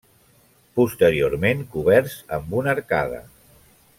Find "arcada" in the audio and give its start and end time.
2.77-3.23